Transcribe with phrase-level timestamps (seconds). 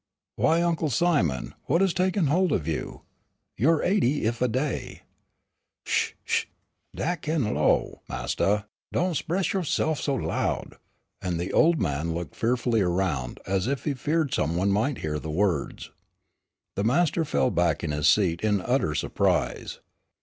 [0.35, 3.03] Why, Uncle Simon, what's taken hold of you?
[3.55, 5.03] You're eighty if a day."
[5.85, 6.51] "Sh sh, talk
[6.95, 10.77] dat kin' o' low, Mastah, don' 'spress yo'se'f so loud!"
[11.21, 15.19] and the old man looked fearfully around as if he feared some one might hear
[15.19, 15.91] the words.
[16.75, 19.81] The master fell back in his seat in utter surprise.